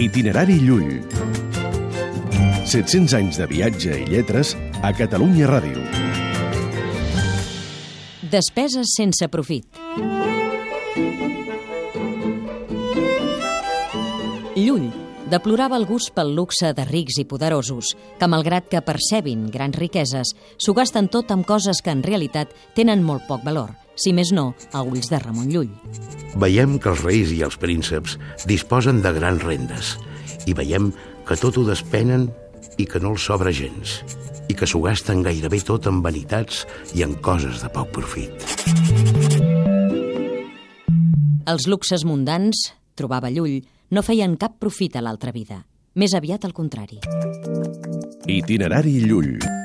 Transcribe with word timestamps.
Itinerari 0.00 0.54
Llull. 0.64 1.02
700 2.64 3.12
anys 3.18 3.36
de 3.36 3.46
viatge 3.50 3.98
i 4.00 4.06
lletres 4.08 4.54
a 4.80 4.94
Catalunya 4.96 5.44
Ràdio. 5.50 5.82
Despeses 8.32 8.94
sense 8.96 9.28
profit. 9.28 9.68
Llull 14.56 14.88
deplorava 15.28 15.76
el 15.76 15.84
gust 15.84 16.14
pel 16.16 16.32
luxe 16.32 16.72
de 16.72 16.88
rics 16.88 17.20
i 17.20 17.26
poderosos, 17.28 17.92
que 18.16 18.30
malgrat 18.30 18.72
que 18.72 18.80
percebin 18.80 19.50
grans 19.52 19.76
riqueses, 19.76 20.32
s'ho 20.56 20.72
gasten 20.80 21.12
tot 21.12 21.28
amb 21.28 21.44
coses 21.44 21.84
que 21.84 21.92
en 21.92 22.00
realitat 22.08 22.56
tenen 22.72 23.04
molt 23.04 23.28
poc 23.28 23.44
valor, 23.44 23.76
si 24.00 24.16
més 24.16 24.32
no, 24.32 24.54
a 24.72 24.80
ulls 24.80 25.12
de 25.12 25.20
Ramon 25.20 25.52
Llull. 25.52 25.76
Veiem 26.38 26.78
que 26.78 26.92
els 26.92 27.02
reis 27.02 27.32
i 27.34 27.40
els 27.42 27.56
prínceps 27.58 28.16
disposen 28.46 29.02
de 29.02 29.12
grans 29.16 29.42
rendes 29.42 29.96
i 30.46 30.54
veiem 30.54 30.90
que 31.26 31.36
tot 31.38 31.58
ho 31.58 31.64
despenen 31.66 32.28
i 32.78 32.86
que 32.86 33.00
no 33.02 33.14
els 33.14 33.26
sobra 33.26 33.52
gens 33.54 34.00
i 34.50 34.54
que 34.54 34.66
s'ho 34.66 34.80
gasten 34.82 35.22
gairebé 35.26 35.60
tot 35.66 35.86
en 35.90 36.00
vanitats 36.02 36.64
i 36.94 37.04
en 37.06 37.14
coses 37.22 37.62
de 37.62 37.70
poc 37.74 37.90
profit. 37.94 38.46
Els 41.50 41.66
luxes 41.66 42.04
mundans, 42.06 42.68
trobava 42.94 43.30
Llull, 43.30 43.60
no 43.90 44.02
feien 44.06 44.36
cap 44.38 44.58
profit 44.62 44.98
a 44.98 45.02
l'altra 45.02 45.34
vida. 45.34 45.64
Més 45.98 46.14
aviat 46.14 46.46
al 46.46 46.54
contrari. 46.54 47.00
Itinerari 48.30 49.00
Llull. 49.06 49.59